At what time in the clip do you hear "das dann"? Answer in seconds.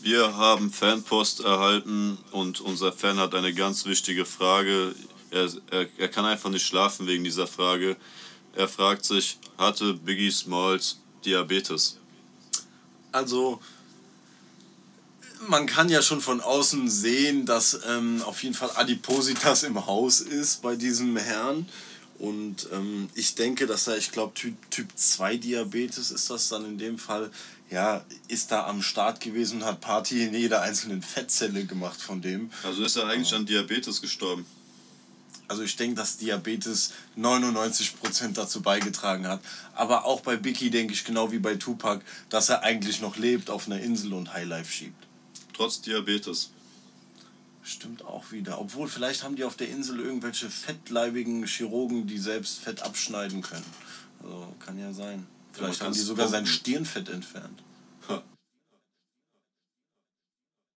26.30-26.64